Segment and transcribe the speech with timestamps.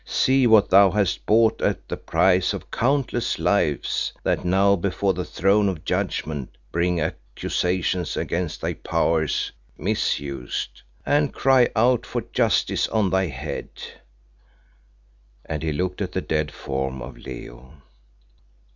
[0.03, 5.23] See what thou hast bought at the price of countless lives that now before the
[5.23, 13.11] throne of Judgment bring accusations against thy powers misused, and cry out for justice on
[13.11, 13.69] thy head,"
[15.45, 17.75] and he looked at the dead form of Leo.